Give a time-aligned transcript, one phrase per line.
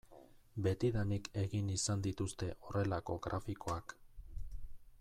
[0.67, 3.95] Betidanik egin izan dituzte horrelako grafikoak.